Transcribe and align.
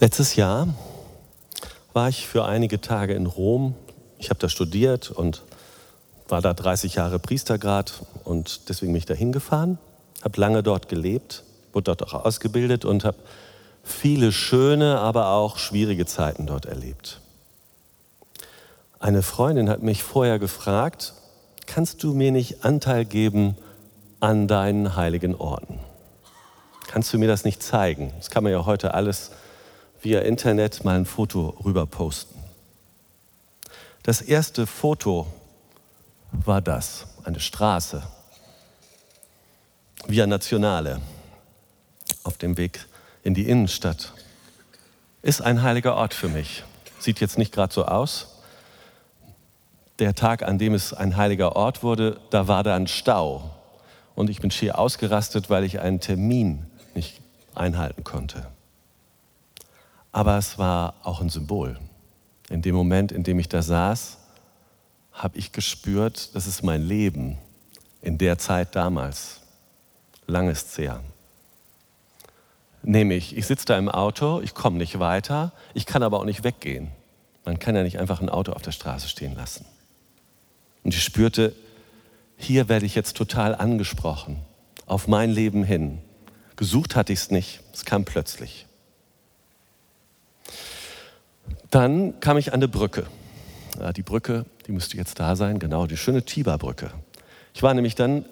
Letztes 0.00 0.34
Jahr 0.34 0.66
war 1.92 2.08
ich 2.08 2.26
für 2.26 2.46
einige 2.46 2.80
Tage 2.80 3.12
in 3.12 3.26
Rom. 3.26 3.74
Ich 4.16 4.30
habe 4.30 4.40
da 4.40 4.48
studiert 4.48 5.10
und 5.10 5.42
war 6.26 6.40
da 6.40 6.54
30 6.54 6.94
Jahre 6.94 7.18
Priestergrad 7.18 8.00
und 8.24 8.70
deswegen 8.70 8.92
bin 8.92 8.98
ich 8.98 9.04
da 9.04 9.12
hingefahren, 9.12 9.76
habe 10.22 10.40
lange 10.40 10.62
dort 10.62 10.88
gelebt, 10.88 11.44
wurde 11.74 11.94
dort 11.94 12.02
auch 12.02 12.24
ausgebildet 12.24 12.86
und 12.86 13.04
habe 13.04 13.18
viele 13.84 14.32
schöne, 14.32 15.00
aber 15.00 15.32
auch 15.32 15.58
schwierige 15.58 16.06
Zeiten 16.06 16.46
dort 16.46 16.64
erlebt. 16.64 17.20
Eine 19.00 19.20
Freundin 19.20 19.68
hat 19.68 19.82
mich 19.82 20.02
vorher 20.02 20.38
gefragt, 20.38 21.12
kannst 21.66 22.02
du 22.02 22.14
mir 22.14 22.32
nicht 22.32 22.64
Anteil 22.64 23.04
geben 23.04 23.54
an 24.18 24.48
deinen 24.48 24.96
heiligen 24.96 25.34
Orten? 25.34 25.78
Kannst 26.86 27.12
du 27.12 27.18
mir 27.18 27.28
das 27.28 27.44
nicht 27.44 27.62
zeigen? 27.62 28.14
Das 28.16 28.30
kann 28.30 28.42
man 28.44 28.52
ja 28.52 28.64
heute 28.64 28.94
alles 28.94 29.32
via 30.02 30.20
Internet 30.20 30.84
mal 30.84 30.96
ein 30.96 31.06
Foto 31.06 31.56
rüber 31.64 31.86
posten. 31.86 32.38
Das 34.02 34.22
erste 34.22 34.66
Foto 34.66 35.26
war 36.32 36.62
das, 36.62 37.06
eine 37.24 37.40
Straße, 37.40 38.02
via 40.06 40.26
Nationale, 40.26 41.00
auf 42.24 42.38
dem 42.38 42.56
Weg 42.56 42.86
in 43.22 43.34
die 43.34 43.48
Innenstadt. 43.48 44.12
Ist 45.22 45.42
ein 45.42 45.62
heiliger 45.62 45.96
Ort 45.96 46.14
für 46.14 46.28
mich. 46.28 46.64
Sieht 46.98 47.20
jetzt 47.20 47.36
nicht 47.36 47.52
gerade 47.52 47.72
so 47.72 47.84
aus. 47.84 48.38
Der 49.98 50.14
Tag, 50.14 50.42
an 50.42 50.58
dem 50.58 50.72
es 50.72 50.94
ein 50.94 51.16
heiliger 51.16 51.56
Ort 51.56 51.82
wurde, 51.82 52.18
da 52.30 52.48
war 52.48 52.62
da 52.62 52.74
ein 52.74 52.86
Stau. 52.86 53.50
Und 54.14 54.30
ich 54.30 54.40
bin 54.40 54.50
schier 54.50 54.78
ausgerastet, 54.78 55.50
weil 55.50 55.64
ich 55.64 55.80
einen 55.80 56.00
Termin 56.00 56.66
nicht 56.94 57.20
einhalten 57.54 58.02
konnte. 58.02 58.46
Aber 60.12 60.38
es 60.38 60.58
war 60.58 60.94
auch 61.02 61.20
ein 61.20 61.28
Symbol. 61.28 61.78
In 62.48 62.62
dem 62.62 62.74
Moment, 62.74 63.12
in 63.12 63.22
dem 63.22 63.38
ich 63.38 63.48
da 63.48 63.62
saß, 63.62 64.18
habe 65.12 65.38
ich 65.38 65.52
gespürt, 65.52 66.34
das 66.34 66.46
ist 66.46 66.62
mein 66.62 66.82
Leben 66.82 67.38
in 68.02 68.18
der 68.18 68.38
Zeit 68.38 68.74
damals. 68.74 69.40
Lang 70.26 70.48
ist's 70.48 70.76
her. 70.78 71.00
Nämlich, 72.82 73.36
ich 73.36 73.46
sitze 73.46 73.66
da 73.66 73.78
im 73.78 73.88
Auto, 73.88 74.40
ich 74.40 74.54
komme 74.54 74.78
nicht 74.78 74.98
weiter, 74.98 75.52
ich 75.74 75.86
kann 75.86 76.02
aber 76.02 76.18
auch 76.18 76.24
nicht 76.24 76.44
weggehen. 76.44 76.88
Man 77.44 77.58
kann 77.58 77.76
ja 77.76 77.82
nicht 77.82 77.98
einfach 77.98 78.20
ein 78.20 78.28
Auto 78.28 78.52
auf 78.52 78.62
der 78.62 78.72
Straße 78.72 79.08
stehen 79.08 79.34
lassen. 79.34 79.66
Und 80.82 80.94
ich 80.94 81.02
spürte, 81.02 81.54
hier 82.36 82.68
werde 82.68 82.86
ich 82.86 82.94
jetzt 82.94 83.16
total 83.16 83.54
angesprochen, 83.54 84.38
auf 84.86 85.08
mein 85.08 85.30
Leben 85.30 85.62
hin. 85.62 86.00
Gesucht 86.56 86.96
hatte 86.96 87.12
ich 87.12 87.18
es 87.18 87.30
nicht, 87.30 87.60
es 87.72 87.84
kam 87.84 88.04
plötzlich. 88.04 88.66
Dann 91.70 92.18
kam 92.20 92.36
ich 92.36 92.48
an 92.48 92.54
eine 92.54 92.68
Brücke. 92.68 93.06
Ja, 93.78 93.92
die 93.92 94.02
Brücke, 94.02 94.44
die 94.66 94.72
müsste 94.72 94.96
jetzt 94.96 95.20
da 95.20 95.36
sein, 95.36 95.58
genau, 95.58 95.86
die 95.86 95.96
schöne 95.96 96.24
Tiber-Brücke. 96.24 96.90
Ich 97.54 97.62
war 97.62 97.72
nämlich 97.74 97.94
dann 97.94 98.24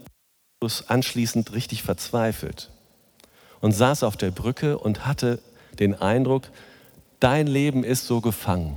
anschließend 0.88 1.52
richtig 1.52 1.84
verzweifelt 1.84 2.70
und 3.60 3.72
saß 3.72 4.02
auf 4.02 4.16
der 4.16 4.32
Brücke 4.32 4.76
und 4.78 5.06
hatte 5.06 5.38
den 5.78 5.94
Eindruck, 5.94 6.50
dein 7.20 7.46
Leben 7.46 7.84
ist 7.84 8.06
so 8.06 8.20
gefangen. 8.20 8.76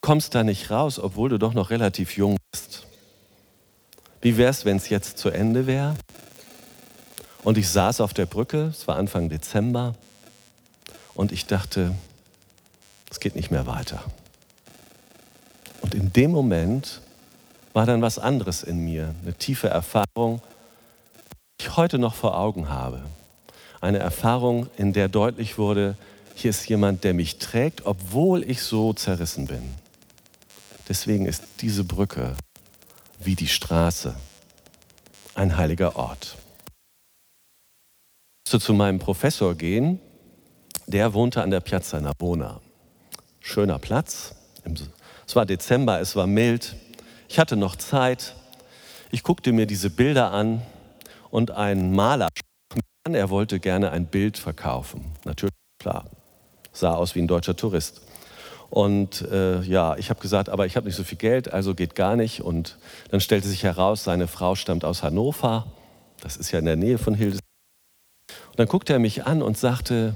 Kommst 0.00 0.34
da 0.34 0.42
nicht 0.42 0.70
raus, 0.70 0.98
obwohl 0.98 1.28
du 1.28 1.38
doch 1.38 1.52
noch 1.52 1.68
relativ 1.68 2.16
jung 2.16 2.38
bist. 2.52 2.86
Wie 4.22 4.38
wäre 4.38 4.50
es, 4.50 4.64
wenn 4.64 4.78
es 4.78 4.88
jetzt 4.88 5.18
zu 5.18 5.28
Ende 5.28 5.66
wäre? 5.66 5.96
Und 7.42 7.58
ich 7.58 7.68
saß 7.68 8.00
auf 8.00 8.14
der 8.14 8.26
Brücke, 8.26 8.64
es 8.64 8.88
war 8.88 8.96
Anfang 8.96 9.28
Dezember, 9.28 9.94
und 11.14 11.32
ich 11.32 11.46
dachte, 11.46 11.94
es 13.10 13.18
geht 13.20 13.34
nicht 13.34 13.50
mehr 13.50 13.66
weiter. 13.66 14.02
Und 15.82 15.94
in 15.94 16.12
dem 16.12 16.30
Moment 16.30 17.00
war 17.72 17.84
dann 17.86 18.02
was 18.02 18.18
anderes 18.18 18.62
in 18.62 18.84
mir, 18.84 19.14
eine 19.22 19.34
tiefe 19.34 19.68
Erfahrung, 19.68 20.40
die 21.60 21.66
ich 21.66 21.76
heute 21.76 21.98
noch 21.98 22.14
vor 22.14 22.38
Augen 22.38 22.68
habe. 22.68 23.02
Eine 23.80 23.98
Erfahrung, 23.98 24.68
in 24.76 24.92
der 24.92 25.08
deutlich 25.08 25.58
wurde, 25.58 25.96
hier 26.34 26.50
ist 26.50 26.68
jemand, 26.68 27.04
der 27.04 27.14
mich 27.14 27.38
trägt, 27.38 27.86
obwohl 27.86 28.48
ich 28.48 28.62
so 28.62 28.92
zerrissen 28.92 29.46
bin. 29.46 29.62
Deswegen 30.88 31.26
ist 31.26 31.42
diese 31.60 31.84
Brücke 31.84 32.34
wie 33.18 33.34
die 33.34 33.48
Straße 33.48 34.14
ein 35.34 35.56
heiliger 35.56 35.96
Ort. 35.96 36.36
Ich 38.46 38.52
musste 38.52 38.66
zu 38.66 38.74
meinem 38.74 38.98
Professor 38.98 39.54
gehen, 39.54 40.00
der 40.86 41.14
wohnte 41.14 41.42
an 41.42 41.50
der 41.50 41.60
Piazza 41.60 42.00
Navona 42.00 42.60
schöner 43.40 43.78
Platz. 43.78 44.34
Es 45.26 45.36
war 45.36 45.46
Dezember, 45.46 46.00
es 46.00 46.16
war 46.16 46.26
mild. 46.26 46.76
Ich 47.28 47.38
hatte 47.38 47.56
noch 47.56 47.76
Zeit. 47.76 48.34
Ich 49.10 49.22
guckte 49.22 49.52
mir 49.52 49.66
diese 49.66 49.90
Bilder 49.90 50.30
an 50.32 50.62
und 51.30 51.50
ein 51.50 51.92
Maler 51.92 52.28
an, 53.04 53.14
er 53.14 53.30
wollte 53.30 53.60
gerne 53.60 53.90
ein 53.90 54.06
Bild 54.06 54.38
verkaufen. 54.38 55.12
Natürlich, 55.24 55.54
klar. 55.78 56.04
Sah 56.72 56.94
aus 56.94 57.14
wie 57.14 57.20
ein 57.22 57.26
deutscher 57.26 57.56
Tourist. 57.56 58.02
Und 58.68 59.22
äh, 59.22 59.60
ja, 59.62 59.96
ich 59.96 60.10
habe 60.10 60.20
gesagt, 60.20 60.48
aber 60.48 60.64
ich 60.64 60.76
habe 60.76 60.86
nicht 60.86 60.94
so 60.94 61.02
viel 61.02 61.18
Geld, 61.18 61.52
also 61.52 61.74
geht 61.74 61.96
gar 61.96 62.14
nicht. 62.14 62.42
Und 62.42 62.78
dann 63.10 63.20
stellte 63.20 63.48
sich 63.48 63.64
heraus, 63.64 64.04
seine 64.04 64.28
Frau 64.28 64.54
stammt 64.54 64.84
aus 64.84 65.02
Hannover. 65.02 65.66
Das 66.20 66.36
ist 66.36 66.52
ja 66.52 66.60
in 66.60 66.66
der 66.66 66.76
Nähe 66.76 66.98
von 66.98 67.14
Hildesheim. 67.14 67.40
Und 68.50 68.58
dann 68.58 68.68
guckte 68.68 68.92
er 68.92 69.00
mich 69.00 69.26
an 69.26 69.42
und 69.42 69.58
sagte, 69.58 70.14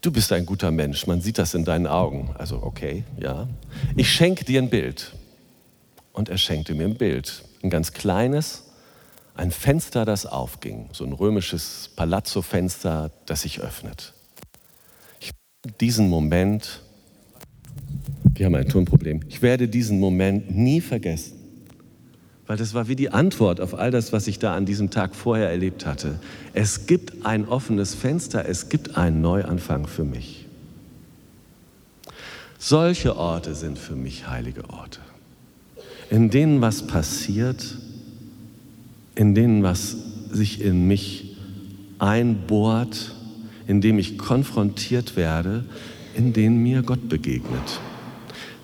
du 0.00 0.10
bist 0.10 0.32
ein 0.32 0.46
guter 0.46 0.70
Mensch, 0.70 1.06
man 1.06 1.20
sieht 1.20 1.38
das 1.38 1.54
in 1.54 1.64
deinen 1.64 1.86
Augen. 1.86 2.30
Also 2.38 2.62
okay, 2.62 3.04
ja. 3.18 3.48
Ich 3.96 4.10
schenke 4.10 4.44
dir 4.44 4.60
ein 4.60 4.70
Bild. 4.70 5.12
Und 6.16 6.30
er 6.30 6.38
schenkte 6.38 6.74
mir 6.74 6.84
ein 6.84 6.94
Bild, 6.94 7.44
ein 7.62 7.68
ganz 7.68 7.92
kleines, 7.92 8.64
ein 9.34 9.50
Fenster, 9.50 10.06
das 10.06 10.24
aufging, 10.24 10.88
so 10.92 11.04
ein 11.04 11.12
römisches 11.12 11.90
Palazzo-Fenster, 11.94 13.10
das 13.26 13.42
sich 13.42 13.60
öffnet. 13.60 14.14
Ich 15.20 15.30
werde 15.62 15.76
diesen 15.78 16.08
Moment, 16.08 16.80
wir 18.32 18.46
haben 18.46 18.54
ein 18.54 18.66
Tonproblem, 18.66 19.20
ich 19.28 19.42
werde 19.42 19.68
diesen 19.68 20.00
Moment 20.00 20.56
nie 20.56 20.80
vergessen. 20.80 21.34
Weil 22.46 22.56
das 22.56 22.74
war 22.74 22.86
wie 22.88 22.96
die 22.96 23.10
Antwort 23.10 23.60
auf 23.60 23.74
all 23.74 23.90
das, 23.90 24.12
was 24.12 24.26
ich 24.28 24.38
da 24.38 24.54
an 24.54 24.66
diesem 24.66 24.90
Tag 24.90 25.16
vorher 25.16 25.50
erlebt 25.50 25.84
hatte. 25.84 26.20
Es 26.52 26.86
gibt 26.86 27.26
ein 27.26 27.48
offenes 27.48 27.94
Fenster, 27.94 28.48
es 28.48 28.68
gibt 28.68 28.96
einen 28.96 29.20
Neuanfang 29.20 29.86
für 29.86 30.04
mich. 30.04 30.46
Solche 32.58 33.16
Orte 33.16 33.54
sind 33.54 33.78
für 33.78 33.96
mich 33.96 34.28
heilige 34.28 34.70
Orte, 34.70 35.00
in 36.08 36.30
denen 36.30 36.60
was 36.60 36.86
passiert, 36.86 37.76
in 39.14 39.34
denen 39.34 39.62
was 39.62 39.96
sich 40.30 40.60
in 40.60 40.86
mich 40.86 41.36
einbohrt, 41.98 43.14
in 43.66 43.80
dem 43.80 43.98
ich 43.98 44.18
konfrontiert 44.18 45.16
werde, 45.16 45.64
in 46.14 46.32
denen 46.32 46.62
mir 46.62 46.82
Gott 46.82 47.08
begegnet. 47.08 47.80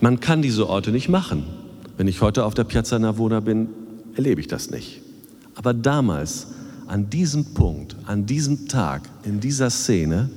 Man 0.01 0.21
kann 0.21 0.43
diese 0.43 0.69
Orte 0.69 0.91
nicht 0.91 1.09
machen. 1.09 1.45
Wenn 1.97 2.09
ich 2.09 2.21
heute 2.21 2.45
auf 2.45 2.55
der 2.55 2.65
Piazza 2.65 2.99
Navona 2.99 3.41
bin, 3.41 3.69
erlebe 4.15 4.41
ich 4.41 4.49
das 4.49 4.71
nicht. 4.71 5.03
Aber 5.55 5.75
damals, 5.75 6.49
an 6.87 7.11
diesem 7.11 7.55
Punkt, 7.55 7.97
an 8.07 8.27
diesem 8.27 8.69
Tag, 8.69 9.03
in 9.25 9.41
dieser 9.41 9.71
Szene, 9.71 10.31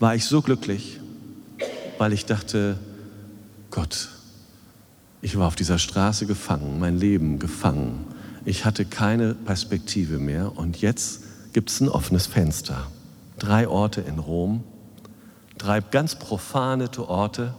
war 0.00 0.14
ich 0.14 0.24
so 0.24 0.42
glücklich, 0.42 1.00
weil 1.98 2.12
ich 2.12 2.26
dachte, 2.26 2.78
Gott, 3.70 4.08
ich 5.22 5.38
war 5.38 5.46
auf 5.46 5.56
dieser 5.56 5.78
Straße 5.78 6.26
gefangen, 6.26 6.78
mein 6.78 6.98
Leben 6.98 7.38
gefangen. 7.38 8.04
Ich 8.44 8.64
hatte 8.64 8.84
keine 8.84 9.34
Perspektive 9.34 10.18
mehr 10.18 10.56
und 10.56 10.80
jetzt 10.80 11.22
gibt 11.52 11.70
es 11.70 11.80
ein 11.80 11.88
offenes 11.88 12.26
Fenster. 12.26 12.86
Drei 13.38 13.66
Orte 13.68 14.00
in 14.02 14.18
Rom, 14.18 14.62
drei 15.58 15.80
ganz 15.80 16.16
profane 16.16 16.90
Orte, 16.98 17.54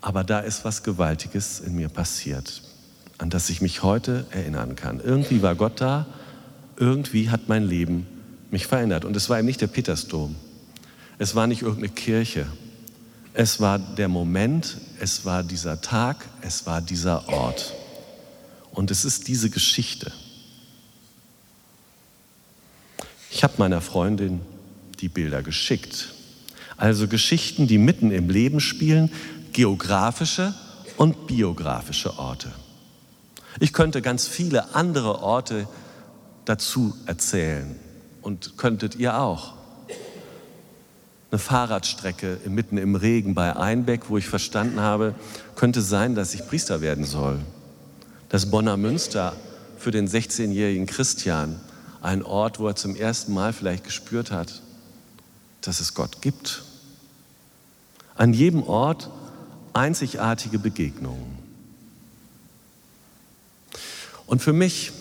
aber 0.00 0.24
da 0.24 0.40
ist 0.40 0.64
was 0.64 0.82
Gewaltiges 0.82 1.60
in 1.60 1.74
mir 1.74 1.88
passiert, 1.88 2.62
an 3.18 3.30
das 3.30 3.50
ich 3.50 3.60
mich 3.60 3.82
heute 3.82 4.26
erinnern 4.30 4.76
kann. 4.76 5.00
Irgendwie 5.00 5.42
war 5.42 5.54
Gott 5.54 5.80
da, 5.80 6.06
irgendwie 6.76 7.30
hat 7.30 7.48
mein 7.48 7.64
Leben 7.64 8.06
mich 8.50 8.66
verändert. 8.66 9.04
Und 9.04 9.16
es 9.16 9.28
war 9.28 9.38
eben 9.38 9.46
nicht 9.46 9.60
der 9.60 9.66
Petersdom, 9.66 10.36
es 11.18 11.34
war 11.34 11.46
nicht 11.46 11.62
irgendeine 11.62 11.92
Kirche, 11.92 12.46
es 13.34 13.60
war 13.60 13.78
der 13.78 14.08
Moment, 14.08 14.78
es 15.00 15.24
war 15.24 15.42
dieser 15.42 15.80
Tag, 15.80 16.24
es 16.42 16.66
war 16.66 16.80
dieser 16.80 17.28
Ort. 17.28 17.74
Und 18.72 18.90
es 18.90 19.04
ist 19.04 19.28
diese 19.28 19.50
Geschichte. 19.50 20.12
Ich 23.30 23.42
habe 23.42 23.54
meiner 23.58 23.80
Freundin 23.80 24.40
die 25.00 25.08
Bilder 25.08 25.42
geschickt. 25.42 26.14
Also 26.76 27.08
Geschichten, 27.08 27.66
die 27.66 27.78
mitten 27.78 28.10
im 28.10 28.30
Leben 28.30 28.60
spielen, 28.60 29.10
geografische 29.58 30.54
und 30.98 31.26
biografische 31.26 32.16
Orte. 32.16 32.52
Ich 33.58 33.72
könnte 33.72 34.02
ganz 34.02 34.28
viele 34.28 34.76
andere 34.76 35.20
Orte 35.20 35.66
dazu 36.44 36.94
erzählen 37.06 37.74
und 38.22 38.56
könntet 38.56 38.94
ihr 38.94 39.18
auch. 39.18 39.54
eine 41.32 41.40
Fahrradstrecke 41.40 42.38
mitten 42.46 42.78
im 42.78 42.94
Regen 42.94 43.34
bei 43.34 43.56
Einbeck, 43.56 44.08
wo 44.08 44.16
ich 44.16 44.28
verstanden 44.28 44.78
habe, 44.78 45.16
könnte 45.56 45.82
sein, 45.82 46.14
dass 46.14 46.34
ich 46.34 46.46
Priester 46.46 46.80
werden 46.80 47.04
soll. 47.04 47.40
Das 48.28 48.52
Bonner 48.52 48.76
Münster 48.76 49.34
für 49.76 49.90
den 49.90 50.06
16-jährigen 50.06 50.86
Christian, 50.86 51.58
ein 52.00 52.22
Ort, 52.22 52.60
wo 52.60 52.68
er 52.68 52.76
zum 52.76 52.94
ersten 52.94 53.34
Mal 53.34 53.52
vielleicht 53.52 53.82
gespürt 53.82 54.30
hat, 54.30 54.62
dass 55.62 55.80
es 55.80 55.94
Gott 55.94 56.22
gibt. 56.22 56.62
An 58.14 58.32
jedem 58.32 58.62
Ort 58.62 59.10
einzigartige 59.78 60.58
Begegnungen. 60.58 61.38
Und 64.26 64.42
für 64.42 64.52
mich, 64.52 64.92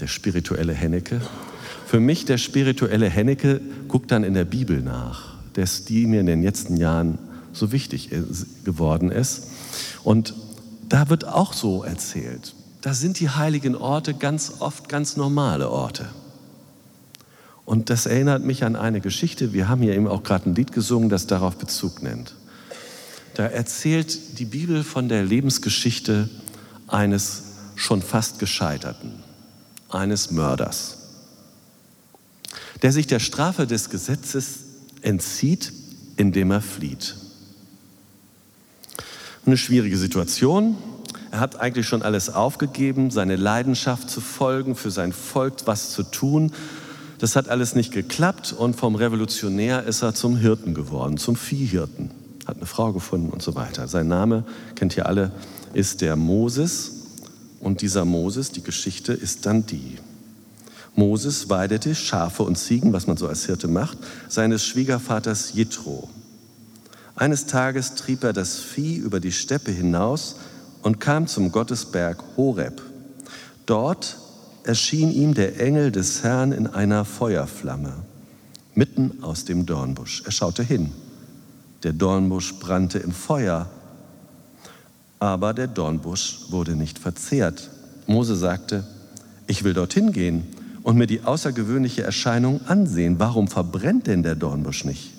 der 0.00 0.06
spirituelle 0.06 0.74
Hennecke, 0.74 1.20
für 1.86 1.98
mich 1.98 2.24
der 2.24 2.38
spirituelle 2.38 3.08
Hennecke 3.08 3.60
guckt 3.88 4.12
dann 4.12 4.22
in 4.22 4.34
der 4.34 4.44
Bibel 4.44 4.80
nach, 4.80 5.34
dass 5.54 5.84
die 5.84 6.06
mir 6.06 6.20
in 6.20 6.26
den 6.26 6.42
letzten 6.42 6.76
Jahren 6.76 7.18
so 7.52 7.72
wichtig 7.72 8.10
geworden 8.64 9.10
ist. 9.10 9.48
Und 10.04 10.34
da 10.88 11.08
wird 11.08 11.26
auch 11.26 11.52
so 11.52 11.82
erzählt. 11.82 12.54
Da 12.82 12.94
sind 12.94 13.20
die 13.20 13.30
heiligen 13.30 13.74
Orte 13.76 14.14
ganz 14.14 14.54
oft 14.60 14.88
ganz 14.88 15.16
normale 15.16 15.70
Orte. 15.70 16.08
Und 17.64 17.90
das 17.90 18.06
erinnert 18.06 18.44
mich 18.44 18.64
an 18.64 18.76
eine 18.76 19.00
Geschichte. 19.00 19.52
Wir 19.52 19.68
haben 19.68 19.82
hier 19.82 19.94
eben 19.94 20.08
auch 20.08 20.22
gerade 20.22 20.50
ein 20.50 20.54
Lied 20.54 20.72
gesungen, 20.72 21.08
das 21.08 21.26
darauf 21.26 21.56
Bezug 21.56 22.02
nimmt. 22.02 22.34
Da 23.34 23.46
erzählt 23.46 24.38
die 24.38 24.44
Bibel 24.44 24.84
von 24.84 25.08
der 25.08 25.24
Lebensgeschichte 25.24 26.28
eines 26.86 27.44
schon 27.76 28.02
fast 28.02 28.38
Gescheiterten, 28.38 29.14
eines 29.88 30.30
Mörders, 30.30 30.98
der 32.82 32.92
sich 32.92 33.06
der 33.06 33.20
Strafe 33.20 33.66
des 33.66 33.88
Gesetzes 33.88 34.60
entzieht, 35.00 35.72
indem 36.16 36.50
er 36.50 36.60
flieht. 36.60 37.16
Eine 39.46 39.56
schwierige 39.56 39.96
Situation. 39.96 40.76
Er 41.30 41.40
hat 41.40 41.58
eigentlich 41.58 41.88
schon 41.88 42.02
alles 42.02 42.28
aufgegeben, 42.28 43.10
seine 43.10 43.36
Leidenschaft 43.36 44.10
zu 44.10 44.20
folgen, 44.20 44.76
für 44.76 44.90
sein 44.90 45.12
Volk 45.12 45.54
was 45.64 45.90
zu 45.90 46.02
tun. 46.02 46.52
Das 47.18 47.34
hat 47.34 47.48
alles 47.48 47.74
nicht 47.74 47.92
geklappt 47.92 48.52
und 48.52 48.76
vom 48.76 48.94
Revolutionär 48.94 49.84
ist 49.84 50.02
er 50.02 50.14
zum 50.14 50.36
Hirten 50.36 50.74
geworden, 50.74 51.16
zum 51.16 51.34
Viehhirten. 51.34 52.21
Hat 52.46 52.56
eine 52.56 52.66
Frau 52.66 52.92
gefunden 52.92 53.30
und 53.30 53.42
so 53.42 53.54
weiter. 53.54 53.88
Sein 53.88 54.08
Name, 54.08 54.44
kennt 54.74 54.96
ihr 54.96 55.06
alle, 55.06 55.32
ist 55.74 56.00
der 56.00 56.16
Moses. 56.16 56.92
Und 57.60 57.80
dieser 57.80 58.04
Moses, 58.04 58.50
die 58.50 58.62
Geschichte 58.62 59.12
ist 59.12 59.46
dann 59.46 59.66
die. 59.66 59.98
Moses 60.94 61.48
weidete 61.48 61.94
Schafe 61.94 62.42
und 62.42 62.58
Ziegen, 62.58 62.92
was 62.92 63.06
man 63.06 63.16
so 63.16 63.26
als 63.26 63.46
Hirte 63.46 63.68
macht, 63.68 63.98
seines 64.28 64.64
Schwiegervaters 64.64 65.54
Jitro. 65.54 66.10
Eines 67.14 67.46
Tages 67.46 67.94
trieb 67.94 68.24
er 68.24 68.32
das 68.32 68.58
Vieh 68.58 68.96
über 68.96 69.20
die 69.20 69.32
Steppe 69.32 69.70
hinaus 69.70 70.36
und 70.82 71.00
kam 71.00 71.26
zum 71.26 71.52
Gottesberg 71.52 72.22
Horeb. 72.36 72.82
Dort 73.66 74.18
erschien 74.64 75.12
ihm 75.12 75.34
der 75.34 75.60
Engel 75.60 75.92
des 75.92 76.22
Herrn 76.22 76.52
in 76.52 76.66
einer 76.66 77.04
Feuerflamme, 77.04 77.94
mitten 78.74 79.22
aus 79.22 79.44
dem 79.44 79.66
Dornbusch. 79.66 80.22
Er 80.24 80.32
schaute 80.32 80.62
hin. 80.62 80.92
Der 81.82 81.92
Dornbusch 81.92 82.54
brannte 82.58 82.98
im 82.98 83.12
Feuer 83.12 83.68
aber 85.22 85.54
der 85.54 85.68
Dornbusch 85.68 86.46
wurde 86.48 86.74
nicht 86.74 86.98
verzehrt. 86.98 87.70
Mose 88.08 88.34
sagte, 88.34 88.82
ich 89.46 89.62
will 89.62 89.72
dorthin 89.72 90.10
gehen 90.10 90.42
und 90.82 90.96
mir 90.96 91.06
die 91.06 91.22
außergewöhnliche 91.22 92.02
Erscheinung 92.02 92.60
ansehen. 92.66 93.20
Warum 93.20 93.46
verbrennt 93.46 94.08
denn 94.08 94.24
der 94.24 94.34
Dornbusch 94.34 94.84
nicht? 94.84 95.12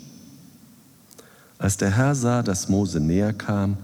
Als 1.57 1.77
der 1.77 1.91
Herr 1.91 2.15
sah, 2.15 2.43
dass 2.43 2.67
Mose 2.67 2.99
näher 2.99 3.31
kam, 3.31 3.77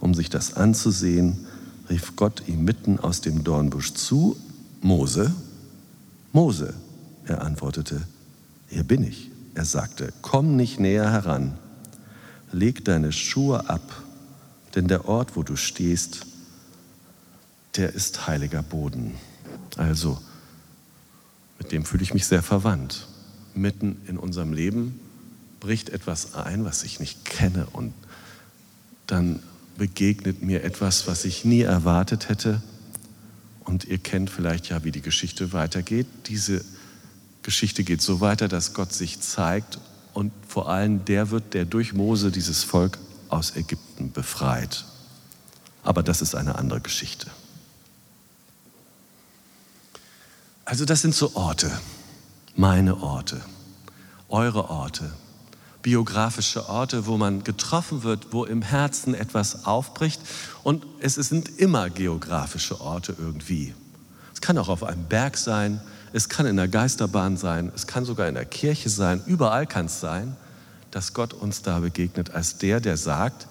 um 0.00 0.12
sich 0.12 0.28
das 0.28 0.54
anzusehen, 0.54 1.46
rief 1.88 2.16
Gott 2.16 2.42
ihm 2.48 2.64
mitten 2.64 2.98
aus 2.98 3.20
dem 3.20 3.44
Dornbusch 3.44 3.94
zu, 3.94 4.36
Mose, 4.80 5.32
Mose. 6.32 6.74
Er 7.26 7.42
antwortete, 7.42 8.02
hier 8.66 8.82
bin 8.82 9.04
ich. 9.04 9.30
Er 9.54 9.64
sagte, 9.64 10.12
komm 10.20 10.56
nicht 10.56 10.80
näher 10.80 11.12
heran, 11.12 11.59
leg 12.52 12.84
deine 12.84 13.12
Schuhe 13.12 13.68
ab 13.68 14.02
denn 14.74 14.88
der 14.88 15.08
Ort, 15.08 15.36
wo 15.36 15.42
du 15.42 15.56
stehst, 15.56 16.26
der 17.76 17.92
ist 17.94 18.26
heiliger 18.26 18.62
Boden. 18.62 19.14
Also, 19.76 20.20
mit 21.58 21.72
dem 21.72 21.84
fühle 21.84 22.02
ich 22.02 22.14
mich 22.14 22.26
sehr 22.26 22.42
verwandt. 22.42 23.06
Mitten 23.54 24.00
in 24.06 24.16
unserem 24.16 24.52
Leben 24.52 25.00
bricht 25.58 25.90
etwas 25.90 26.34
ein, 26.34 26.64
was 26.64 26.84
ich 26.84 27.00
nicht 27.00 27.24
kenne 27.24 27.66
und 27.72 27.92
dann 29.06 29.42
begegnet 29.76 30.42
mir 30.42 30.62
etwas, 30.62 31.06
was 31.06 31.24
ich 31.24 31.44
nie 31.44 31.62
erwartet 31.62 32.28
hätte. 32.28 32.62
Und 33.64 33.84
ihr 33.84 33.98
kennt 33.98 34.30
vielleicht 34.30 34.68
ja, 34.68 34.84
wie 34.84 34.92
die 34.92 35.00
Geschichte 35.00 35.52
weitergeht. 35.52 36.06
Diese 36.26 36.64
Geschichte 37.42 37.84
geht 37.84 38.02
so 38.02 38.20
weiter, 38.20 38.48
dass 38.48 38.72
Gott 38.72 38.92
sich 38.92 39.20
zeigt 39.20 39.78
und 40.14 40.32
vor 40.46 40.68
allem 40.68 41.04
der 41.04 41.30
wird, 41.30 41.54
der 41.54 41.64
durch 41.64 41.92
Mose 41.92 42.30
dieses 42.30 42.64
Volk 42.64 42.98
aus 43.28 43.56
Ägypten 43.56 44.12
befreit. 44.12 44.84
Aber 45.82 46.02
das 46.02 46.22
ist 46.22 46.34
eine 46.34 46.56
andere 46.56 46.80
Geschichte. 46.80 47.28
Also 50.64 50.84
das 50.84 51.02
sind 51.02 51.14
so 51.14 51.34
Orte, 51.34 51.70
meine 52.54 53.02
Orte, 53.02 53.40
eure 54.28 54.70
Orte, 54.70 55.10
biografische 55.82 56.68
Orte, 56.68 57.06
wo 57.06 57.16
man 57.16 57.42
getroffen 57.42 58.02
wird, 58.02 58.32
wo 58.32 58.44
im 58.44 58.62
Herzen 58.62 59.14
etwas 59.14 59.64
aufbricht. 59.64 60.20
Und 60.62 60.86
es 61.00 61.14
sind 61.14 61.48
immer 61.58 61.90
geografische 61.90 62.80
Orte 62.80 63.16
irgendwie. 63.18 63.74
Es 64.32 64.40
kann 64.40 64.58
auch 64.58 64.68
auf 64.68 64.84
einem 64.84 65.04
Berg 65.04 65.36
sein, 65.36 65.80
es 66.12 66.28
kann 66.28 66.46
in 66.46 66.56
der 66.56 66.68
Geisterbahn 66.68 67.36
sein, 67.36 67.70
es 67.74 67.86
kann 67.86 68.04
sogar 68.04 68.28
in 68.28 68.34
der 68.34 68.44
Kirche 68.44 68.88
sein, 68.88 69.22
überall 69.26 69.66
kann 69.66 69.86
es 69.86 70.00
sein 70.00 70.36
dass 70.90 71.14
Gott 71.14 71.32
uns 71.32 71.62
da 71.62 71.78
begegnet 71.80 72.30
als 72.30 72.58
der, 72.58 72.80
der 72.80 72.96
sagt, 72.96 73.46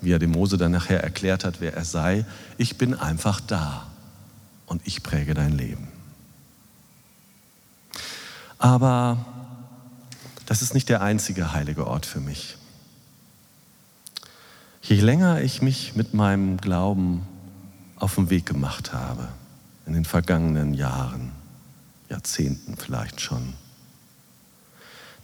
wie 0.00 0.12
er 0.12 0.18
dem 0.18 0.32
Mose 0.32 0.56
dann 0.56 0.72
nachher 0.72 1.02
erklärt 1.02 1.44
hat, 1.44 1.60
wer 1.60 1.74
er 1.74 1.84
sei, 1.84 2.24
ich 2.58 2.78
bin 2.78 2.94
einfach 2.94 3.40
da 3.40 3.86
und 4.66 4.82
ich 4.86 5.02
präge 5.02 5.34
dein 5.34 5.52
Leben. 5.52 5.88
Aber 8.58 9.24
das 10.46 10.62
ist 10.62 10.74
nicht 10.74 10.88
der 10.88 11.02
einzige 11.02 11.52
heilige 11.52 11.86
Ort 11.86 12.06
für 12.06 12.20
mich. 12.20 12.56
Je 14.82 15.00
länger 15.00 15.40
ich 15.40 15.62
mich 15.62 15.96
mit 15.96 16.12
meinem 16.12 16.58
Glauben 16.58 17.26
auf 17.96 18.16
den 18.16 18.28
Weg 18.28 18.44
gemacht 18.44 18.92
habe, 18.92 19.28
in 19.86 19.94
den 19.94 20.04
vergangenen 20.04 20.74
Jahren, 20.74 21.32
Jahrzehnten 22.14 22.76
vielleicht 22.76 23.20
schon, 23.20 23.54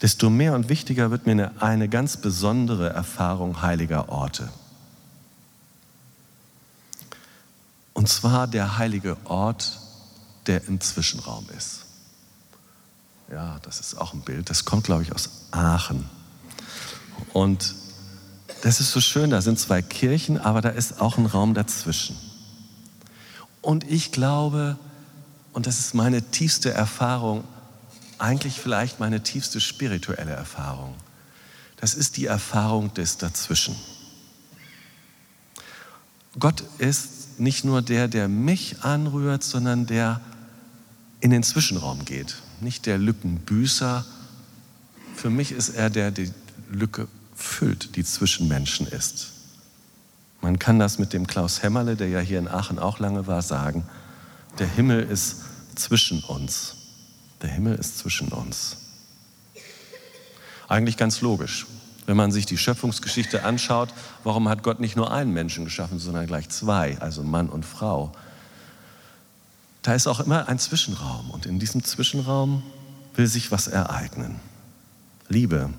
desto 0.03 0.29
mehr 0.29 0.55
und 0.55 0.69
wichtiger 0.69 1.13
wird 1.13 1.25
mir 1.25 1.33
eine, 1.33 1.63
eine 1.63 1.89
ganz 1.89 2.17
besondere 2.17 2.91
Erfahrung 2.91 3.63
heiliger 3.63 4.09
Orte. 4.09 4.49
Und 7.95 8.09
zwar 8.09 8.49
der 8.49 8.77
heilige 8.79 9.17
Ort, 9.25 9.79
der 10.47 10.67
im 10.67 10.81
Zwischenraum 10.81 11.47
ist. 11.57 11.87
Ja, 13.31 13.61
das 13.63 13.79
ist 13.79 13.95
auch 13.95 14.13
ein 14.13 14.23
Bild. 14.23 14.51
Das 14.51 14.65
kommt, 14.65 14.85
glaube 14.85 15.03
ich, 15.03 15.13
aus 15.13 15.31
Aachen. 15.53 16.11
Und 17.33 17.75
das 18.63 18.81
ist 18.81 18.91
so 18.91 19.01
schön, 19.01 19.31
da 19.31 19.43
sind 19.43 19.61
zwei 19.61 19.81
Kirchen, 19.81 20.39
aber 20.39 20.61
da 20.61 20.71
ist 20.71 21.01
auch 21.01 21.19
ein 21.19 21.27
Raum 21.27 21.55
dazwischen. 21.55 22.17
Und 23.63 23.89
ich 23.89 24.11
glaube, 24.11 24.77
und 25.53 25.67
das 25.67 25.79
ist 25.79 25.95
meine 25.95 26.23
tiefste 26.23 26.71
Erfahrung, 26.71 27.45
eigentlich 28.19 28.61
vielleicht 28.61 29.01
meine 29.01 29.23
tiefste 29.23 29.61
spirituelle 29.61 30.33
Erfahrung. 30.33 30.95
Das 31.77 31.95
ist 31.95 32.17
die 32.17 32.27
Erfahrung 32.27 32.93
des 32.95 33.17
Dazwischen. 33.17 33.75
Gott 36.39 36.63
ist 36.79 37.41
nicht 37.41 37.65
nur 37.65 37.83
der, 37.83 38.07
der 38.07 38.29
mich 38.29 38.83
anrührt, 38.83 39.43
sondern 39.43 39.87
der 39.87 40.21
in 41.21 41.31
den 41.31 41.43
Zwischenraum 41.43 42.05
geht. 42.05 42.37
Nicht 42.61 42.87
der 42.87 42.99
Lückenbüßer. 42.99 44.05
Für 45.17 45.31
mich 45.31 45.53
ist 45.53 45.71
er 45.71 45.91
der, 45.91 46.11
der 46.11 46.27
die 46.27 46.33
Lücke 46.71 47.09
füllt, 47.35 47.97
die 47.97 48.05
zwischen 48.05 48.47
Menschen 48.47 48.87
ist. 48.87 49.33
Man 50.41 50.59
kann 50.59 50.79
das 50.79 50.99
mit 50.99 51.13
dem 51.13 51.27
Klaus 51.27 51.63
Hämmerle, 51.63 51.97
der 51.97 52.09
ja 52.09 52.21
hier 52.21 52.39
in 52.39 52.49
Aachen 52.49 52.79
auch 52.79 52.99
lange 52.99 53.27
war, 53.27 53.43
sagen. 53.43 53.85
Der 54.59 54.67
Himmel 54.67 55.03
ist 55.03 55.37
zwischen 55.75 56.23
uns. 56.25 56.75
Der 57.43 57.51
Himmel 57.51 57.77
ist 57.77 57.99
zwischen 57.99 58.29
uns. 58.29 58.77
Eigentlich 60.69 60.97
ganz 60.97 61.21
logisch. 61.21 61.67
Wenn 62.07 62.17
man 62.17 62.33
sich 62.33 62.47
die 62.47 62.59
Schöpfungsgeschichte 62.59 63.45
anschaut, 63.45 63.91
warum 64.25 64.49
hat 64.49 64.63
Gott 64.63 64.81
nicht 64.81 64.97
nur 64.97 65.13
einen 65.13 65.33
Menschen 65.33 65.65
geschaffen, 65.65 65.99
sondern 65.99 66.27
gleich 66.27 66.49
zwei, 66.49 66.99
also 67.01 67.23
Mann 67.23 67.49
und 67.49 67.65
Frau? 67.65 68.13
Da 69.83 69.95
ist 69.95 70.07
auch 70.07 70.21
immer 70.21 70.49
ein 70.49 70.59
Zwischenraum 70.59 71.31
und 71.31 71.47
in 71.47 71.59
diesem 71.59 71.85
Zwischenraum 71.85 72.63
will 73.15 73.27
sich 73.27 73.51
was 73.51 73.69
ereignen. 73.69 74.37
Liebe, 75.29 75.71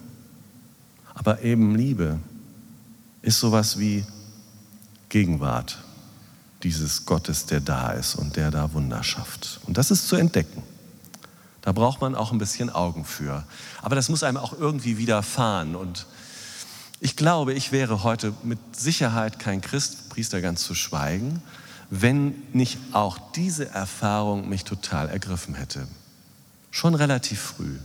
Aber 1.14 1.42
eben 1.44 1.76
Liebe 1.76 2.20
ist 3.22 3.40
sowas 3.40 3.78
wie 3.78 4.06
Gegenwart 5.10 5.78
dieses 6.64 7.06
Gottes, 7.06 7.46
der 7.46 7.60
da 7.60 7.92
ist 7.92 8.16
und 8.16 8.36
der 8.36 8.52
da 8.52 8.74
Wunder 8.74 9.04
schafft. 9.04 9.60
Und 9.66 9.78
das 9.78 9.92
ist 9.92 10.08
zu 10.08 10.16
entdecken. 10.16 10.64
Da 11.62 11.72
braucht 11.72 12.02
man 12.02 12.16
auch 12.16 12.32
ein 12.32 12.38
bisschen 12.38 12.70
Augen 12.70 13.06
für. 13.06 13.44
Aber 13.82 13.96
das 13.96 14.10
muss 14.10 14.24
einem 14.24 14.38
auch 14.38 14.58
irgendwie 14.58 14.98
widerfahren. 14.98 15.76
Und 15.76 16.08
ich 17.00 17.16
glaube, 17.16 17.54
ich 17.54 17.72
wäre 17.72 18.04
heute 18.04 18.34
mit 18.44 18.60
Sicherheit 18.76 19.40
kein 19.40 19.62
Christ, 19.62 20.10
Priester 20.10 20.42
ganz 20.42 20.64
zu 20.64 20.74
schweigen, 20.74 21.42
wenn 21.90 22.34
nicht 22.54 22.78
auch 22.94 23.20
diese 23.36 23.70
Erfahrung 23.70 24.50
mich 24.50 24.64
total 24.64 25.10
ergriffen 25.10 25.56
hätte. 25.56 25.88
Schon 26.72 26.96
relativ 26.96 27.40
früh. 27.40 27.78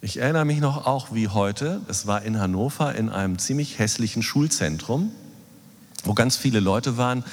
Ich 0.00 0.18
erinnere 0.18 0.44
mich 0.44 0.60
noch 0.60 0.86
auch 0.86 1.14
wie 1.14 1.28
heute, 1.28 1.80
es 1.88 2.06
war 2.06 2.22
in 2.22 2.38
Hannover 2.38 2.94
in 2.94 3.08
einem 3.08 3.38
ziemlich 3.38 3.78
hässlichen 3.78 4.22
Schulzentrum, 4.22 5.12
wo 6.04 6.14
ganz 6.14 6.36
viele 6.36 6.60
Leute 6.60 6.96
waren 6.96 7.24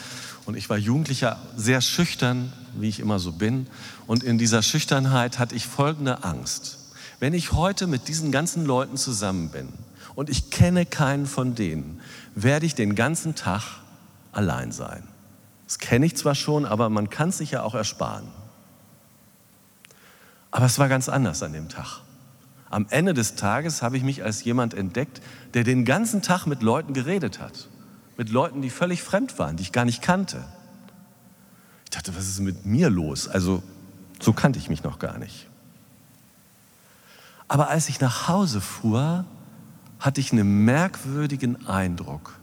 und 0.45 0.55
ich 0.55 0.69
war 0.69 0.77
Jugendlicher, 0.77 1.39
sehr 1.55 1.81
schüchtern, 1.81 2.51
wie 2.75 2.89
ich 2.89 2.99
immer 2.99 3.19
so 3.19 3.31
bin. 3.31 3.67
Und 4.07 4.23
in 4.23 4.37
dieser 4.37 4.61
Schüchternheit 4.61 5.39
hatte 5.39 5.55
ich 5.55 5.67
folgende 5.67 6.23
Angst. 6.23 6.79
Wenn 7.19 7.33
ich 7.33 7.51
heute 7.51 7.87
mit 7.87 8.07
diesen 8.07 8.31
ganzen 8.31 8.65
Leuten 8.65 8.97
zusammen 8.97 9.49
bin 9.49 9.69
und 10.15 10.29
ich 10.29 10.49
kenne 10.49 10.85
keinen 10.85 11.27
von 11.27 11.53
denen, 11.53 12.01
werde 12.33 12.65
ich 12.65 12.73
den 12.73 12.95
ganzen 12.95 13.35
Tag 13.35 13.63
allein 14.31 14.71
sein. 14.71 15.03
Das 15.67 15.77
kenne 15.77 16.05
ich 16.05 16.15
zwar 16.15 16.35
schon, 16.35 16.65
aber 16.65 16.89
man 16.89 17.09
kann 17.09 17.29
es 17.29 17.37
sich 17.37 17.51
ja 17.51 17.63
auch 17.63 17.75
ersparen. 17.75 18.27
Aber 20.49 20.65
es 20.65 20.79
war 20.79 20.89
ganz 20.89 21.07
anders 21.07 21.43
an 21.43 21.53
dem 21.53 21.69
Tag. 21.69 22.01
Am 22.69 22.87
Ende 22.89 23.13
des 23.13 23.35
Tages 23.35 23.81
habe 23.81 23.97
ich 23.97 24.03
mich 24.03 24.23
als 24.23 24.43
jemand 24.43 24.73
entdeckt, 24.73 25.21
der 25.53 25.63
den 25.63 25.85
ganzen 25.85 26.21
Tag 26.21 26.45
mit 26.45 26.61
Leuten 26.61 26.93
geredet 26.93 27.39
hat. 27.39 27.67
Mit 28.17 28.29
Leuten, 28.29 28.61
die 28.61 28.69
völlig 28.69 29.01
fremd 29.01 29.39
waren, 29.39 29.57
die 29.57 29.63
ich 29.63 29.71
gar 29.71 29.85
nicht 29.85 30.01
kannte. 30.01 30.43
Ich 31.85 31.91
dachte, 31.91 32.15
was 32.15 32.27
ist 32.27 32.39
mit 32.39 32.65
mir 32.65 32.89
los? 32.89 33.27
Also 33.27 33.63
so 34.19 34.33
kannte 34.33 34.59
ich 34.59 34.69
mich 34.69 34.83
noch 34.83 34.99
gar 34.99 35.17
nicht. 35.17 35.47
Aber 37.47 37.69
als 37.69 37.89
ich 37.89 37.99
nach 37.99 38.27
Hause 38.27 38.61
fuhr, 38.61 39.25
hatte 39.99 40.21
ich 40.21 40.31
einen 40.31 40.63
merkwürdigen 40.63 41.67
Eindruck. 41.67 42.39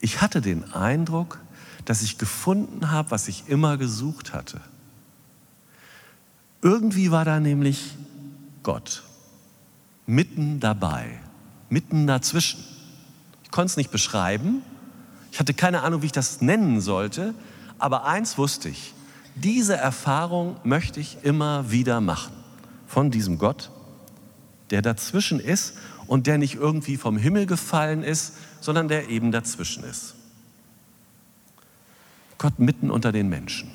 Ich 0.00 0.20
hatte 0.20 0.40
den 0.40 0.72
Eindruck, 0.72 1.38
dass 1.84 2.02
ich 2.02 2.18
gefunden 2.18 2.90
habe, 2.90 3.10
was 3.10 3.28
ich 3.28 3.48
immer 3.48 3.76
gesucht 3.76 4.32
hatte. 4.32 4.60
Irgendwie 6.60 7.10
war 7.10 7.24
da 7.24 7.40
nämlich 7.40 7.96
Gott 8.62 9.02
mitten 10.06 10.60
dabei, 10.60 11.20
mitten 11.68 12.06
dazwischen. 12.06 12.62
Ich 13.52 13.54
konnte 13.54 13.72
es 13.72 13.76
nicht 13.76 13.90
beschreiben. 13.90 14.62
Ich 15.30 15.38
hatte 15.38 15.52
keine 15.52 15.82
Ahnung, 15.82 16.00
wie 16.00 16.06
ich 16.06 16.12
das 16.12 16.40
nennen 16.40 16.80
sollte. 16.80 17.34
Aber 17.78 18.06
eins 18.06 18.38
wusste 18.38 18.70
ich, 18.70 18.94
diese 19.34 19.76
Erfahrung 19.76 20.56
möchte 20.64 21.00
ich 21.00 21.18
immer 21.22 21.70
wieder 21.70 22.00
machen 22.00 22.32
von 22.86 23.10
diesem 23.10 23.36
Gott, 23.36 23.70
der 24.70 24.80
dazwischen 24.80 25.38
ist 25.38 25.74
und 26.06 26.26
der 26.26 26.38
nicht 26.38 26.54
irgendwie 26.54 26.96
vom 26.96 27.18
Himmel 27.18 27.44
gefallen 27.44 28.02
ist, 28.02 28.36
sondern 28.62 28.88
der 28.88 29.10
eben 29.10 29.32
dazwischen 29.32 29.84
ist. 29.84 30.14
Gott 32.38 32.58
mitten 32.58 32.90
unter 32.90 33.12
den 33.12 33.28
Menschen. 33.28 33.70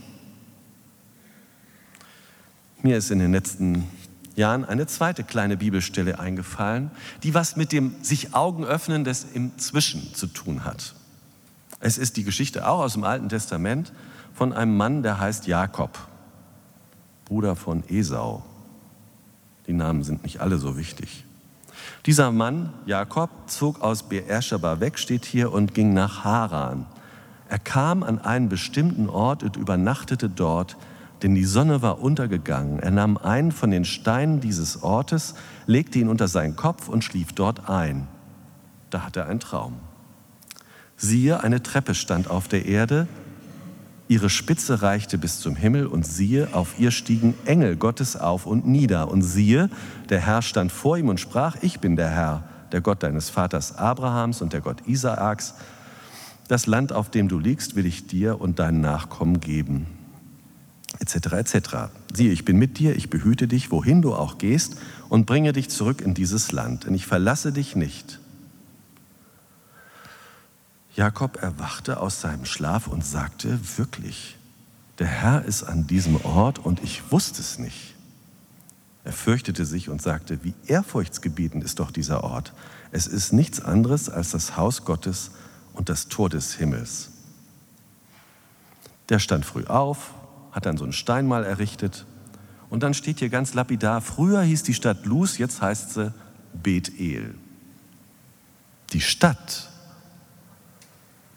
Mir 2.81 2.97
ist 2.97 3.11
in 3.11 3.19
den 3.19 3.31
letzten 3.31 3.83
Jahren 4.37 4.65
eine 4.65 4.85
zweite 4.85 5.23
kleine 5.23 5.57
Bibelstelle 5.57 6.19
eingefallen, 6.19 6.91
die 7.23 7.33
was 7.33 7.55
mit 7.55 7.71
dem 7.71 7.95
sich 8.03 8.35
Augen 8.35 8.63
öffnen 8.63 9.03
des 9.03 9.25
im 9.33 9.57
Zwischen 9.57 10.13
zu 10.13 10.27
tun 10.27 10.63
hat. 10.63 10.93
Es 11.79 11.97
ist 11.97 12.17
die 12.17 12.23
Geschichte 12.23 12.67
auch 12.67 12.79
aus 12.79 12.93
dem 12.93 13.03
Alten 13.03 13.29
Testament 13.29 13.91
von 14.33 14.53
einem 14.53 14.77
Mann, 14.77 15.01
der 15.01 15.19
heißt 15.19 15.47
Jakob, 15.47 15.97
Bruder 17.25 17.55
von 17.55 17.83
Esau. 17.89 18.43
Die 19.65 19.73
Namen 19.73 20.03
sind 20.03 20.23
nicht 20.23 20.39
alle 20.39 20.57
so 20.57 20.77
wichtig. 20.77 21.25
Dieser 22.05 22.31
Mann, 22.31 22.73
Jakob, 22.85 23.29
zog 23.47 23.81
aus 23.81 24.03
Beersheba 24.03 24.79
weg, 24.79 24.99
steht 24.99 25.25
hier, 25.25 25.51
und 25.51 25.73
ging 25.73 25.93
nach 25.93 26.23
Haran. 26.23 26.85
Er 27.49 27.59
kam 27.59 28.03
an 28.03 28.19
einen 28.19 28.49
bestimmten 28.49 29.09
Ort 29.09 29.41
und 29.41 29.57
übernachtete 29.57 30.29
dort, 30.29 30.77
denn 31.21 31.35
die 31.35 31.45
Sonne 31.45 31.81
war 31.81 31.99
untergegangen. 31.99 32.79
Er 32.79 32.91
nahm 32.91 33.17
einen 33.17 33.51
von 33.51 33.71
den 33.71 33.85
Steinen 33.85 34.39
dieses 34.39 34.83
Ortes, 34.83 35.35
legte 35.65 35.99
ihn 35.99 36.09
unter 36.09 36.27
seinen 36.27 36.55
Kopf 36.55 36.87
und 36.89 37.03
schlief 37.03 37.33
dort 37.33 37.69
ein. 37.69 38.07
Da 38.89 39.03
hatte 39.03 39.21
er 39.21 39.27
einen 39.27 39.39
Traum. 39.39 39.75
Siehe, 40.95 41.43
eine 41.43 41.61
Treppe 41.61 41.95
stand 41.95 42.29
auf 42.29 42.47
der 42.47 42.65
Erde, 42.65 43.07
ihre 44.07 44.29
Spitze 44.29 44.81
reichte 44.81 45.17
bis 45.17 45.39
zum 45.39 45.55
Himmel 45.55 45.85
und 45.85 46.05
siehe, 46.05 46.49
auf 46.53 46.79
ihr 46.79 46.91
stiegen 46.91 47.33
Engel 47.45 47.75
Gottes 47.75 48.15
auf 48.15 48.45
und 48.45 48.65
nieder. 48.65 49.09
Und 49.09 49.21
siehe, 49.21 49.69
der 50.09 50.21
Herr 50.21 50.41
stand 50.41 50.71
vor 50.71 50.97
ihm 50.97 51.09
und 51.09 51.19
sprach, 51.19 51.57
ich 51.61 51.79
bin 51.79 51.95
der 51.95 52.09
Herr, 52.09 52.43
der 52.71 52.81
Gott 52.81 53.03
deines 53.03 53.29
Vaters 53.29 53.77
Abrahams 53.77 54.41
und 54.41 54.53
der 54.53 54.61
Gott 54.61 54.87
Isaaks. 54.87 55.55
Das 56.47 56.65
Land, 56.65 56.93
auf 56.93 57.09
dem 57.11 57.27
du 57.27 57.37
liegst, 57.37 57.75
will 57.75 57.85
ich 57.85 58.07
dir 58.07 58.39
und 58.39 58.59
deinen 58.59 58.81
Nachkommen 58.81 59.41
geben 59.41 59.96
etc. 60.99 61.33
etc. 61.33 61.75
Siehe, 62.13 62.31
ich 62.31 62.45
bin 62.45 62.57
mit 62.57 62.79
dir, 62.79 62.95
ich 62.95 63.09
behüte 63.09 63.47
dich, 63.47 63.71
wohin 63.71 64.01
du 64.01 64.13
auch 64.13 64.37
gehst, 64.37 64.77
und 65.09 65.25
bringe 65.25 65.53
dich 65.53 65.69
zurück 65.69 66.01
in 66.01 66.13
dieses 66.13 66.51
Land, 66.51 66.85
denn 66.85 66.93
ich 66.93 67.05
verlasse 67.05 67.51
dich 67.51 67.75
nicht. 67.75 68.19
Jakob 70.95 71.41
erwachte 71.41 71.99
aus 71.99 72.21
seinem 72.21 72.45
Schlaf 72.45 72.87
und 72.87 73.05
sagte, 73.05 73.59
wirklich, 73.77 74.37
der 74.97 75.07
Herr 75.07 75.45
ist 75.45 75.63
an 75.63 75.85
diesem 75.85 76.15
Ort 76.25 76.57
und 76.57 76.83
ich 76.83 77.11
wusste 77.11 77.41
es 77.41 77.59
nicht. 77.59 77.93
Er 79.03 79.13
fürchtete 79.13 79.65
sich 79.65 79.89
und 79.89 80.01
sagte, 80.01 80.43
wie 80.43 80.53
ehrfurchtsgebietend 80.65 81.63
ist 81.63 81.79
doch 81.79 81.91
dieser 81.91 82.23
Ort. 82.23 82.51
Es 82.91 83.07
ist 83.07 83.31
nichts 83.31 83.61
anderes 83.61 84.09
als 84.09 84.31
das 84.31 84.57
Haus 84.57 84.85
Gottes 84.85 85.31
und 85.73 85.87
das 85.87 86.07
Tor 86.07 86.29
des 86.29 86.55
Himmels. 86.55 87.11
Der 89.09 89.19
stand 89.19 89.45
früh 89.45 89.65
auf, 89.65 90.13
hat 90.57 90.65
dann 90.65 90.75
so 90.75 90.83
ein 90.85 90.91
Steinmal 90.91 91.45
errichtet. 91.45 92.05
Und 92.69 92.83
dann 92.83 92.93
steht 92.93 93.19
hier 93.19 93.29
ganz 93.29 93.53
lapidar, 93.53 94.01
früher 94.01 94.41
hieß 94.41 94.63
die 94.63 94.73
Stadt 94.73 95.05
Luz, 95.05 95.37
jetzt 95.37 95.61
heißt 95.61 95.93
sie 95.93 96.13
Bethel. 96.51 97.35
Die 98.91 98.99
Stadt 98.99 99.69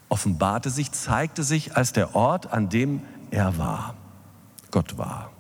offenbarte 0.09 0.71
sich, 0.71 0.91
zeigte 0.91 1.45
sich 1.45 1.77
als 1.77 1.93
der 1.93 2.17
Ort, 2.17 2.53
an 2.53 2.71
dem 2.71 3.03
er 3.31 3.59
war, 3.59 3.95
Gott 4.71 4.97
war. 4.97 5.31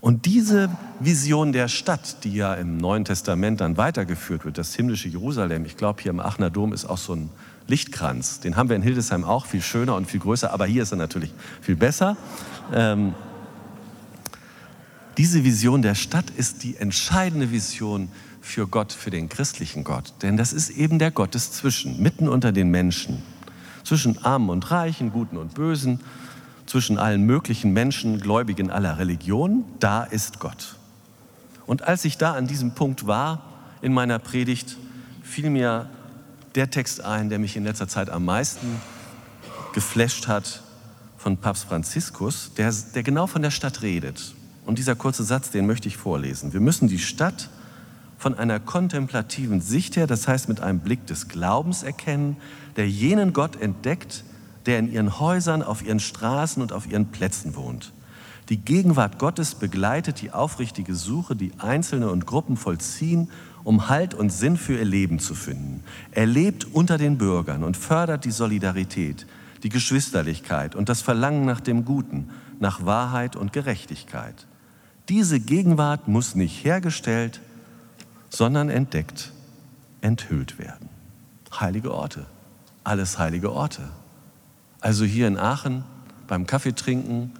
Und 0.00 0.26
diese 0.26 0.68
Vision 1.00 1.52
der 1.52 1.68
Stadt, 1.68 2.24
die 2.24 2.34
ja 2.34 2.54
im 2.54 2.76
Neuen 2.76 3.04
Testament 3.04 3.60
dann 3.60 3.76
weitergeführt 3.76 4.44
wird, 4.44 4.58
das 4.58 4.74
himmlische 4.74 5.08
Jerusalem, 5.08 5.64
ich 5.64 5.76
glaube, 5.76 6.02
hier 6.02 6.10
im 6.10 6.20
Aachener 6.20 6.50
Dom 6.50 6.72
ist 6.72 6.84
auch 6.84 6.98
so 6.98 7.14
ein 7.14 7.30
Lichtkranz. 7.68 8.40
Den 8.40 8.56
haben 8.56 8.68
wir 8.68 8.76
in 8.76 8.82
Hildesheim 8.82 9.24
auch, 9.24 9.46
viel 9.46 9.62
schöner 9.62 9.94
und 9.94 10.06
viel 10.06 10.20
größer, 10.20 10.52
aber 10.52 10.66
hier 10.66 10.82
ist 10.82 10.92
er 10.92 10.98
natürlich 10.98 11.32
viel 11.60 11.76
besser. 11.76 12.16
Ähm, 12.72 13.14
diese 15.16 15.44
Vision 15.44 15.82
der 15.82 15.94
Stadt 15.94 16.30
ist 16.30 16.62
die 16.62 16.76
entscheidende 16.76 17.50
Vision 17.50 18.08
für 18.40 18.66
Gott, 18.66 18.92
für 18.92 19.10
den 19.10 19.28
christlichen 19.28 19.84
Gott. 19.84 20.14
Denn 20.22 20.36
das 20.36 20.52
ist 20.52 20.70
eben 20.70 20.98
der 20.98 21.10
Gott 21.10 21.34
des 21.34 21.52
Zwischen, 21.52 22.02
mitten 22.02 22.28
unter 22.28 22.52
den 22.52 22.70
Menschen. 22.70 23.22
Zwischen 23.84 24.24
Armen 24.24 24.48
und 24.48 24.70
Reichen, 24.70 25.12
Guten 25.12 25.36
und 25.36 25.54
Bösen, 25.54 26.00
zwischen 26.66 26.98
allen 26.98 27.24
möglichen 27.24 27.72
Menschen, 27.72 28.20
Gläubigen 28.20 28.70
aller 28.70 28.98
Religionen, 28.98 29.64
da 29.80 30.04
ist 30.04 30.38
Gott. 30.38 30.76
Und 31.66 31.82
als 31.82 32.04
ich 32.04 32.16
da 32.16 32.32
an 32.34 32.46
diesem 32.46 32.72
Punkt 32.72 33.06
war 33.06 33.42
in 33.82 33.92
meiner 33.92 34.18
Predigt, 34.18 34.76
fiel 35.22 35.50
mir 35.50 35.90
der 36.54 36.70
Text 36.70 37.04
ein, 37.04 37.28
der 37.28 37.38
mich 37.38 37.56
in 37.56 37.64
letzter 37.64 37.88
Zeit 37.88 38.10
am 38.10 38.24
meisten 38.24 38.80
geflasht 39.72 40.28
hat 40.28 40.62
von 41.16 41.36
Papst 41.36 41.64
Franziskus, 41.64 42.52
der, 42.56 42.72
der 42.94 43.02
genau 43.02 43.26
von 43.26 43.42
der 43.42 43.50
Stadt 43.50 43.82
redet. 43.82 44.34
Und 44.64 44.78
dieser 44.78 44.94
kurze 44.94 45.24
Satz, 45.24 45.50
den 45.50 45.66
möchte 45.66 45.88
ich 45.88 45.96
vorlesen. 45.96 46.52
Wir 46.52 46.60
müssen 46.60 46.88
die 46.88 46.98
Stadt 46.98 47.48
von 48.18 48.36
einer 48.36 48.60
kontemplativen 48.60 49.60
Sicht 49.60 49.96
her, 49.96 50.06
das 50.06 50.26
heißt 50.26 50.48
mit 50.48 50.60
einem 50.60 50.80
Blick 50.80 51.06
des 51.06 51.28
Glaubens 51.28 51.82
erkennen, 51.82 52.36
der 52.76 52.88
jenen 52.88 53.32
Gott 53.32 53.60
entdeckt, 53.60 54.24
der 54.66 54.78
in 54.78 54.92
ihren 54.92 55.20
Häusern, 55.20 55.62
auf 55.62 55.82
ihren 55.82 56.00
Straßen 56.00 56.60
und 56.60 56.72
auf 56.72 56.86
ihren 56.86 57.06
Plätzen 57.06 57.56
wohnt. 57.56 57.92
Die 58.48 58.56
Gegenwart 58.56 59.18
Gottes 59.18 59.54
begleitet 59.54 60.20
die 60.22 60.32
aufrichtige 60.32 60.94
Suche, 60.94 61.36
die 61.36 61.52
Einzelne 61.58 62.10
und 62.10 62.26
Gruppen 62.26 62.56
vollziehen 62.56 63.30
um 63.64 63.88
Halt 63.88 64.14
und 64.14 64.30
Sinn 64.30 64.56
für 64.56 64.78
ihr 64.78 64.84
Leben 64.84 65.18
zu 65.18 65.34
finden. 65.34 65.82
Er 66.12 66.26
lebt 66.26 66.64
unter 66.64 66.98
den 66.98 67.18
Bürgern 67.18 67.64
und 67.64 67.76
fördert 67.76 68.24
die 68.24 68.30
Solidarität, 68.30 69.26
die 69.62 69.68
Geschwisterlichkeit 69.68 70.74
und 70.74 70.88
das 70.88 71.02
Verlangen 71.02 71.44
nach 71.44 71.60
dem 71.60 71.84
Guten, 71.84 72.30
nach 72.60 72.84
Wahrheit 72.84 73.36
und 73.36 73.52
Gerechtigkeit. 73.52 74.46
Diese 75.08 75.40
Gegenwart 75.40 76.08
muss 76.08 76.34
nicht 76.34 76.64
hergestellt, 76.64 77.40
sondern 78.30 78.68
entdeckt 78.68 79.32
enthüllt 80.00 80.58
werden. 80.58 80.88
Heilige 81.58 81.92
Orte, 81.92 82.26
alles 82.84 83.18
heilige 83.18 83.52
Orte. 83.52 83.82
Also 84.80 85.04
hier 85.04 85.26
in 85.26 85.38
Aachen 85.38 85.84
beim 86.26 86.46
Kaffeetrinken, 86.46 87.32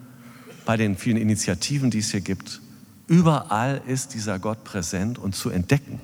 bei 0.64 0.76
den 0.76 0.96
vielen 0.96 1.16
Initiativen, 1.16 1.90
die 1.90 1.98
es 1.98 2.10
hier 2.10 2.20
gibt, 2.20 2.60
überall 3.08 3.82
ist 3.86 4.14
dieser 4.14 4.38
Gott 4.38 4.62
präsent 4.62 5.18
und 5.18 5.34
zu 5.34 5.50
entdecken. 5.50 6.00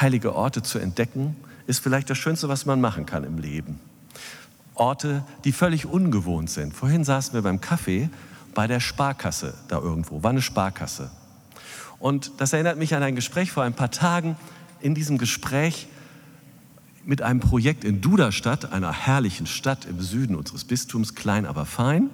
Heilige 0.00 0.34
Orte 0.34 0.62
zu 0.62 0.78
entdecken, 0.78 1.36
ist 1.66 1.80
vielleicht 1.80 2.08
das 2.10 2.18
Schönste, 2.18 2.48
was 2.48 2.66
man 2.66 2.80
machen 2.80 3.06
kann 3.06 3.24
im 3.24 3.38
Leben. 3.38 3.80
Orte, 4.74 5.24
die 5.44 5.52
völlig 5.52 5.86
ungewohnt 5.86 6.50
sind. 6.50 6.74
Vorhin 6.74 7.04
saßen 7.04 7.34
wir 7.34 7.42
beim 7.42 7.60
Kaffee 7.60 8.10
bei 8.54 8.66
der 8.66 8.80
Sparkasse 8.80 9.54
da 9.68 9.78
irgendwo, 9.78 10.22
war 10.22 10.30
eine 10.30 10.42
Sparkasse. 10.42 11.10
Und 11.98 12.32
das 12.38 12.52
erinnert 12.52 12.78
mich 12.78 12.94
an 12.94 13.02
ein 13.02 13.16
Gespräch 13.16 13.50
vor 13.50 13.62
ein 13.62 13.74
paar 13.74 13.90
Tagen. 13.90 14.36
In 14.80 14.94
diesem 14.94 15.18
Gespräch 15.18 15.88
mit 17.04 17.22
einem 17.22 17.40
Projekt 17.40 17.84
in 17.84 18.00
Duderstadt, 18.00 18.72
einer 18.72 18.92
herrlichen 18.92 19.46
Stadt 19.46 19.86
im 19.86 20.00
Süden 20.00 20.34
unseres 20.34 20.64
Bistums, 20.64 21.14
klein 21.14 21.46
aber 21.46 21.64
fein. 21.64 22.10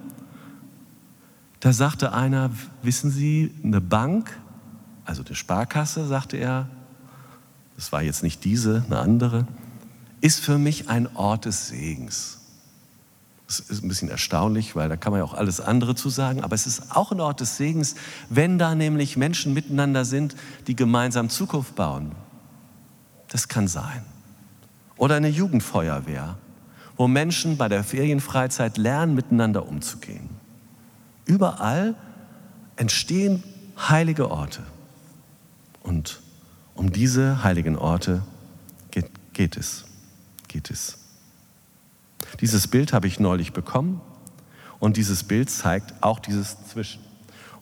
Da 1.63 1.73
sagte 1.73 2.13
einer, 2.13 2.51
wissen 2.83 3.13
Sie, 3.13 3.55
eine 3.63 3.81
Bank, 3.81 4.37
also 5.05 5.23
eine 5.25 5.37
Sparkasse, 5.37 6.09
sagte 6.09 6.37
er, 6.37 6.69
das 7.77 7.93
war 7.93 8.03
jetzt 8.03 8.25
nicht 8.25 8.45
diese, 8.45 8.83
eine 8.85 8.99
andere, 8.99 9.47
ist 10.21 10.41
für 10.41 10.59
mich 10.59 10.89
ein 10.89 11.15
Ort 11.15 11.45
des 11.45 11.69
Segens. 11.69 12.41
Das 13.47 13.61
ist 13.61 13.85
ein 13.85 13.87
bisschen 13.87 14.09
erstaunlich, 14.09 14.75
weil 14.75 14.89
da 14.89 14.97
kann 14.97 15.13
man 15.13 15.21
ja 15.21 15.25
auch 15.25 15.35
alles 15.35 15.61
andere 15.61 15.95
zu 15.95 16.09
sagen, 16.09 16.43
aber 16.43 16.57
es 16.57 16.67
ist 16.67 16.97
auch 16.97 17.13
ein 17.13 17.21
Ort 17.21 17.39
des 17.39 17.57
Segens, 17.59 17.95
wenn 18.29 18.59
da 18.59 18.75
nämlich 18.75 19.17
Menschen 19.17 19.55
miteinander 19.55 20.05
sind, 20.05 20.35
die 20.67 20.75
gemeinsam 20.75 21.29
Zukunft 21.29 21.77
bauen. 21.77 22.11
Das 23.29 23.47
kann 23.47 23.69
sein. 23.69 24.03
Oder 24.97 25.15
eine 25.15 25.29
Jugendfeuerwehr, 25.29 26.39
wo 26.97 27.07
Menschen 27.07 27.57
bei 27.57 27.69
der 27.69 27.85
Ferienfreizeit 27.85 28.79
lernen, 28.79 29.15
miteinander 29.15 29.69
umzugehen. 29.69 30.42
Überall 31.33 31.95
entstehen 32.77 33.43
heilige 33.79 34.31
Orte. 34.31 34.63
Und 35.83 36.21
um 36.75 36.93
diese 36.93 37.43
heiligen 37.43 37.77
Orte 37.77 38.23
geht, 38.91 39.07
geht 39.33 39.57
es. 39.57 39.87
Geht 40.47 40.71
es. 40.71 40.99
Dieses 42.43 42.69
Bild 42.69 42.93
habe 42.93 43.07
ich 43.07 43.19
neulich 43.19 43.55
bekommen 43.55 44.03
und 44.79 44.99
dieses 44.99 45.25
Bild 45.25 45.49
zeigt 45.49 45.95
auch 46.03 46.19
dieses 46.19 46.59
Zwischen. 46.69 47.01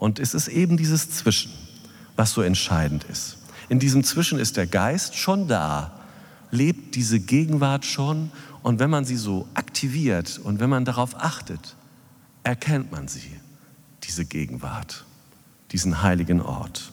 Und 0.00 0.18
es 0.18 0.34
ist 0.34 0.48
eben 0.48 0.76
dieses 0.76 1.08
Zwischen, 1.10 1.52
was 2.16 2.32
so 2.32 2.42
entscheidend 2.42 3.04
ist. 3.04 3.38
In 3.68 3.78
diesem 3.78 4.02
Zwischen 4.02 4.40
ist 4.40 4.56
der 4.56 4.66
Geist 4.66 5.14
schon 5.14 5.46
da, 5.46 5.92
lebt 6.50 6.96
diese 6.96 7.20
Gegenwart 7.20 7.84
schon 7.84 8.32
und 8.64 8.80
wenn 8.80 8.90
man 8.90 9.04
sie 9.04 9.16
so 9.16 9.46
aktiviert 9.54 10.40
und 10.42 10.58
wenn 10.58 10.70
man 10.70 10.84
darauf 10.84 11.14
achtet, 11.14 11.76
erkennt 12.42 12.90
man 12.90 13.06
sie, 13.06 13.30
diese 14.10 14.24
Gegenwart, 14.24 15.04
diesen 15.70 16.02
heiligen 16.02 16.42
Ort, 16.42 16.90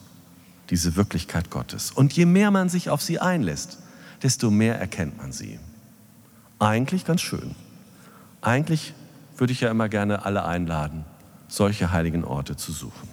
diese 0.69 0.95
Wirklichkeit 0.95 1.50
Gottes. 1.50 1.89
Und 1.89 2.13
je 2.13 2.27
mehr 2.27 2.51
man 2.51 2.69
sich 2.69 2.91
auf 2.91 3.01
sie 3.01 3.17
einlässt, 3.17 3.79
desto 4.21 4.51
mehr 4.51 4.79
erkennt 4.79 5.17
man 5.17 5.31
sie. 5.31 5.57
Eigentlich 6.59 7.05
ganz 7.05 7.21
schön. 7.21 7.55
Eigentlich 8.41 8.93
würde 9.36 9.51
ich 9.51 9.62
ja 9.62 9.71
immer 9.71 9.89
gerne 9.89 10.25
alle 10.25 10.45
einladen, 10.45 11.05
solche 11.47 11.91
heiligen 11.91 12.24
Orte 12.24 12.55
zu 12.55 12.71
suchen. 12.71 13.09